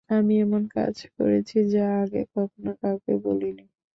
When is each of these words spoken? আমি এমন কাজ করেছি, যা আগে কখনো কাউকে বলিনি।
আমি 0.09 0.33
এমন 0.41 0.63
কাজ 0.75 0.95
করেছি, 1.17 1.57
যা 1.73 1.85
আগে 2.01 2.21
কখনো 2.35 2.71
কাউকে 2.81 3.13
বলিনি। 3.25 3.65